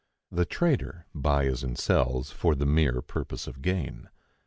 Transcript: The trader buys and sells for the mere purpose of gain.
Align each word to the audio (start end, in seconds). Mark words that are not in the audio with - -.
The 0.31 0.45
trader 0.45 1.05
buys 1.13 1.61
and 1.61 1.77
sells 1.77 2.31
for 2.31 2.55
the 2.55 2.65
mere 2.65 3.03
purpose 3.03 3.45
of 3.45 3.61
gain. 3.61 4.09